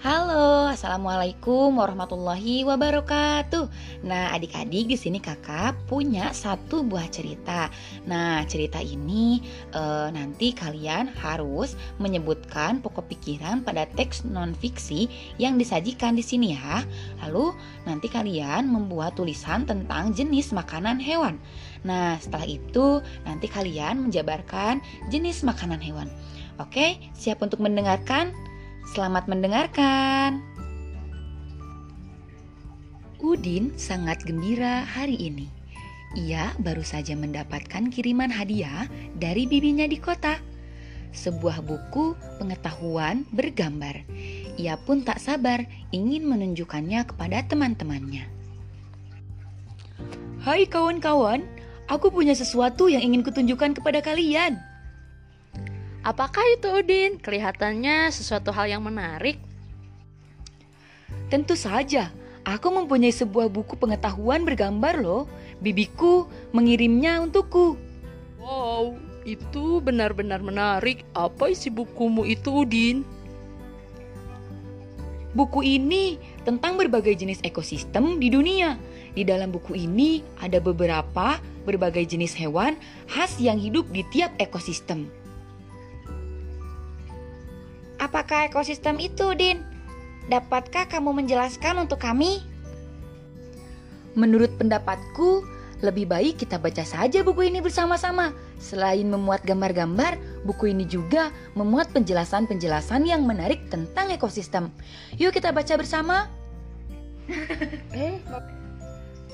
[0.00, 3.68] Halo, assalamualaikum warahmatullahi wabarakatuh.
[4.00, 7.68] Nah, adik-adik di sini kakak punya satu buah cerita.
[8.08, 15.04] Nah, cerita ini e, nanti kalian harus menyebutkan pokok pikiran pada teks non fiksi
[15.36, 16.80] yang disajikan di sini ya.
[17.20, 17.52] Lalu
[17.84, 21.36] nanti kalian membuat tulisan tentang jenis makanan hewan.
[21.84, 24.80] Nah, setelah itu nanti kalian menjabarkan
[25.12, 26.08] jenis makanan hewan.
[26.56, 28.49] Oke, siap untuk mendengarkan?
[28.88, 30.40] Selamat mendengarkan.
[33.20, 35.52] Udin sangat gembira hari ini.
[36.16, 38.88] Ia baru saja mendapatkan kiriman hadiah
[39.20, 40.40] dari bibinya di kota.
[41.12, 44.00] Sebuah buku pengetahuan bergambar.
[44.56, 45.60] Ia pun tak sabar
[45.92, 48.24] ingin menunjukkannya kepada teman-temannya.
[50.40, 51.44] Hai kawan-kawan,
[51.84, 54.69] aku punya sesuatu yang ingin kutunjukkan kepada kalian.
[56.00, 57.20] Apakah itu Udin?
[57.20, 59.36] Kelihatannya sesuatu hal yang menarik.
[61.28, 62.08] Tentu saja,
[62.42, 65.28] aku mempunyai sebuah buku pengetahuan bergambar loh.
[65.60, 66.24] Bibiku
[66.56, 67.76] mengirimnya untukku.
[68.40, 68.96] Wow,
[69.28, 71.04] itu benar-benar menarik.
[71.12, 73.04] Apa isi bukumu itu, Udin?
[75.30, 78.80] Buku ini tentang berbagai jenis ekosistem di dunia.
[79.12, 82.74] Di dalam buku ini ada beberapa berbagai jenis hewan
[83.06, 85.19] khas yang hidup di tiap ekosistem.
[88.10, 89.62] Apakah ekosistem itu, Din?
[90.26, 92.42] Dapatkah kamu menjelaskan untuk kami?
[94.18, 95.46] Menurut pendapatku,
[95.78, 98.34] lebih baik kita baca saja buku ini bersama-sama.
[98.58, 104.74] Selain memuat gambar-gambar, buku ini juga memuat penjelasan-penjelasan yang menarik tentang ekosistem.
[105.14, 106.26] Yuk kita baca bersama.
[107.94, 108.18] eh,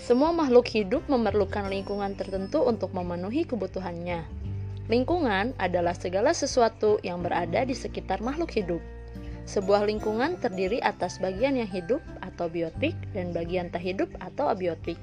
[0.00, 4.41] semua makhluk hidup memerlukan lingkungan tertentu untuk memenuhi kebutuhannya.
[4.90, 8.82] Lingkungan adalah segala sesuatu yang berada di sekitar makhluk hidup.
[9.46, 14.98] Sebuah lingkungan terdiri atas bagian yang hidup atau biotik dan bagian tak hidup atau abiotik.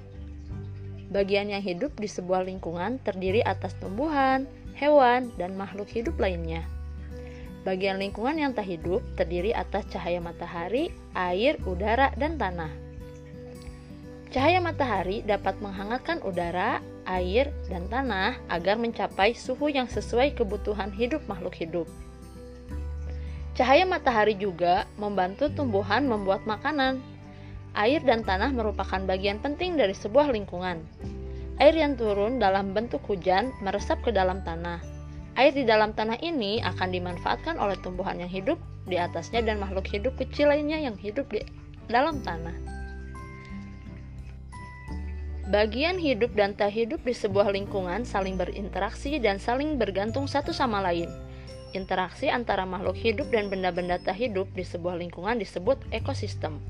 [1.11, 6.63] Bagian yang hidup di sebuah lingkungan terdiri atas tumbuhan, hewan, dan makhluk hidup lainnya.
[7.67, 12.71] Bagian lingkungan yang tak hidup terdiri atas cahaya matahari, air, udara, dan tanah.
[14.29, 21.25] Cahaya matahari dapat menghangatkan udara, air, dan tanah agar mencapai suhu yang sesuai kebutuhan hidup
[21.25, 21.89] makhluk hidup.
[23.57, 27.01] Cahaya matahari juga membantu tumbuhan membuat makanan.
[27.73, 30.79] Air dan tanah merupakan bagian penting dari sebuah lingkungan.
[31.59, 34.79] Air yang turun dalam bentuk hujan meresap ke dalam tanah.
[35.35, 38.55] Air di dalam tanah ini akan dimanfaatkan oleh tumbuhan yang hidup
[38.87, 41.43] di atasnya dan makhluk hidup kecil lainnya yang hidup di
[41.91, 42.78] dalam tanah.
[45.49, 50.77] Bagian hidup dan tak hidup di sebuah lingkungan saling berinteraksi dan saling bergantung satu sama
[50.77, 51.09] lain.
[51.73, 56.61] Interaksi antara makhluk hidup dan benda-benda tak hidup di sebuah lingkungan disebut ekosistem.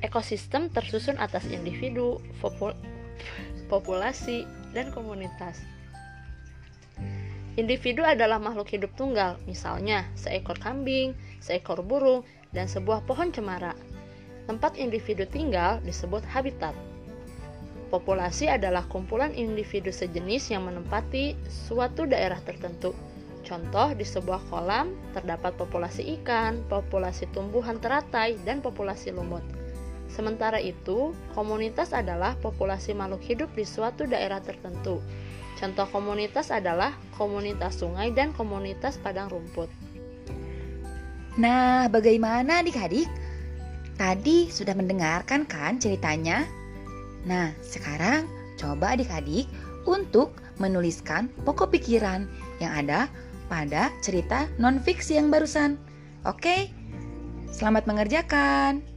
[0.00, 2.72] Ekosistem tersusun atas individu, popul
[3.68, 5.60] populasi, dan komunitas.
[7.60, 11.12] Individu adalah makhluk hidup tunggal, misalnya seekor kambing,
[11.44, 12.24] seekor burung,
[12.56, 13.76] dan sebuah pohon cemara.
[14.48, 16.72] Tempat individu tinggal disebut habitat.
[17.96, 22.92] Populasi adalah kumpulan individu sejenis yang menempati suatu daerah tertentu.
[23.40, 29.40] Contoh, di sebuah kolam terdapat populasi ikan, populasi tumbuhan teratai, dan populasi lumut.
[30.12, 35.00] Sementara itu, komunitas adalah populasi makhluk hidup di suatu daerah tertentu.
[35.56, 39.72] Contoh komunitas adalah komunitas sungai dan komunitas padang rumput.
[41.40, 43.08] Nah, bagaimana adik-adik?
[43.96, 46.65] Tadi sudah mendengarkan kan ceritanya?
[47.26, 49.50] Nah, sekarang coba adik-adik
[49.84, 52.30] untuk menuliskan pokok pikiran
[52.62, 53.10] yang ada
[53.50, 55.76] pada cerita non-fiksi yang barusan.
[56.22, 56.70] Oke,
[57.50, 58.95] selamat mengerjakan.